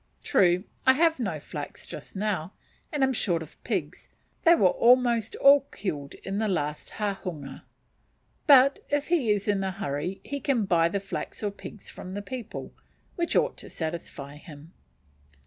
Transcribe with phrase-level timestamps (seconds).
[0.23, 2.53] True, I have no flax just now,
[2.91, 4.09] and am short of pigs,
[4.45, 7.63] they were almost all killed at the last hahunga;
[8.47, 12.15] but if he is in a hurry he can buy the flax or pigs from
[12.15, 12.73] the people,
[13.15, 14.73] which ought to satisfy him.